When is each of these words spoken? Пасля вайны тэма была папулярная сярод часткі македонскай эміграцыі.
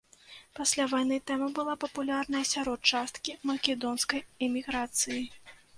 Пасля 0.59 0.87
вайны 0.93 1.19
тэма 1.31 1.49
была 1.59 1.75
папулярная 1.85 2.43
сярод 2.55 2.79
часткі 2.95 3.39
македонскай 3.53 4.29
эміграцыі. 4.49 5.21